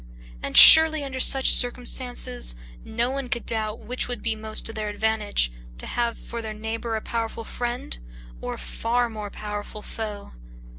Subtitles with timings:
[0.41, 4.89] And surely under such circumstances, no one could doubt which would be most to their
[4.89, 7.99] advantage, to have for their neighbor a powerful friend
[8.41, 10.31] or a far more powerful foe.